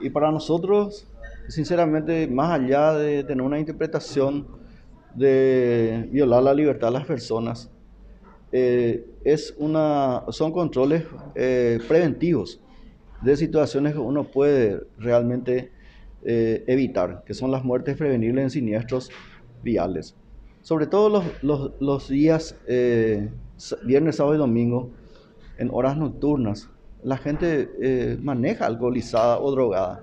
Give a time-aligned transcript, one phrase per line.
[0.00, 1.06] Y para nosotros,
[1.48, 4.46] sinceramente, más allá de tener una interpretación
[5.14, 7.70] de violar la libertad de las personas,
[8.52, 11.04] eh, es una, son controles
[11.34, 12.60] eh, preventivos
[13.22, 15.72] de situaciones que uno puede realmente
[16.22, 19.10] eh, evitar, que son las muertes prevenibles en siniestros
[19.62, 20.14] viales.
[20.60, 22.56] Sobre todo los, los, los días
[23.84, 24.90] viernes, sábado y domingo,
[25.58, 26.68] en horas nocturnas,
[27.06, 30.02] la gente maneja alcoholizada o drogada.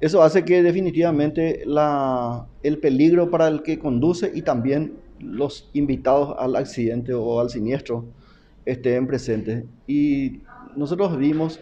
[0.00, 6.34] Eso hace que definitivamente la, el peligro para el que conduce y también los invitados
[6.38, 8.04] al accidente o al siniestro
[8.66, 9.64] estén presentes.
[9.86, 10.40] Y
[10.74, 11.60] nosotros vimos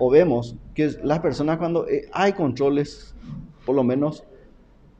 [0.00, 3.14] o vemos que las personas cuando eh, hay controles,
[3.64, 4.24] por lo menos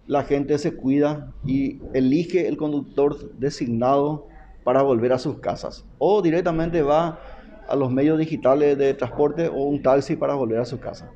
[0.07, 4.29] la gente se cuida y elige el conductor designado
[4.63, 5.85] para volver a sus casas.
[5.99, 7.19] O directamente va
[7.69, 11.11] a los medios digitales de transporte o un taxi para volver a su casa.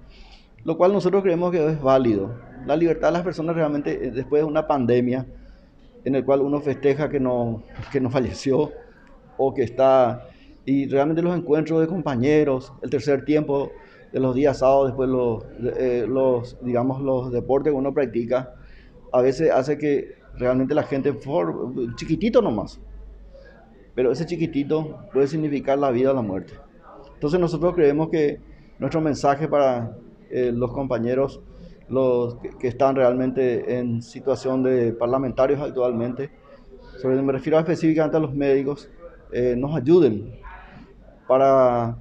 [0.64, 2.34] Lo cual nosotros creemos que es válido.
[2.66, 5.26] La libertad de las personas realmente eh, después de una pandemia
[6.04, 8.72] en el cual uno festeja que no, que no falleció
[9.36, 10.26] o que está...
[10.64, 13.70] Y realmente los encuentros de compañeros, el tercer tiempo
[14.12, 15.44] de los días sábados, después los,
[15.78, 18.52] eh, los, digamos, los deportes que uno practica,
[19.10, 22.80] a veces hace que realmente la gente, for, chiquitito nomás,
[23.98, 26.52] pero ese chiquitito puede significar la vida o la muerte.
[27.14, 28.38] Entonces nosotros creemos que
[28.78, 29.96] nuestro mensaje para
[30.30, 31.40] eh, los compañeros
[31.88, 36.30] los que, están realmente en situación de parlamentarios actualmente,
[37.02, 38.88] sobre, me refiero específicamente a los médicos,
[39.32, 40.32] eh, nos ayuden
[41.26, 41.96] para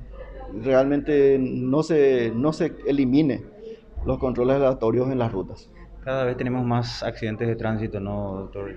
[0.54, 3.44] realmente no se, no se elimine
[4.06, 5.72] los controles aleatorios en las rutas.
[6.08, 8.74] Cada vez tenemos más accidentes de tránsito, ¿no, doctor?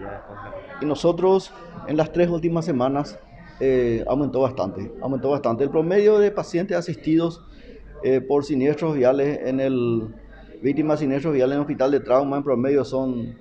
[0.83, 1.53] Y nosotros
[1.87, 3.20] en las tres últimas semanas
[3.61, 5.62] eh, aumentó bastante, aumentó bastante.
[5.62, 7.41] El promedio de pacientes asistidos
[8.03, 10.12] eh, por siniestros viales en el
[10.61, 13.37] víctimas siniestros viales en el hospital de trauma en promedio son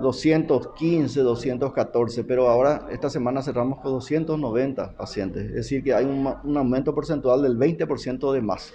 [0.00, 6.32] 215, 214, pero ahora esta semana cerramos con 290 pacientes, es decir, que hay un,
[6.44, 8.72] un aumento porcentual del 20% de más,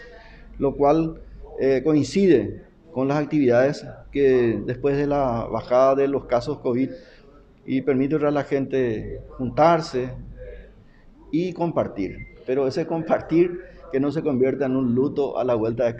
[0.59, 1.21] lo cual
[1.61, 6.89] eh, coincide con las actividades que después de la bajada de los casos COVID
[7.65, 10.13] y permite a la gente juntarse
[11.31, 13.59] y compartir, pero ese compartir
[13.91, 15.99] que no se convierta en un luto a la vuelta de casa.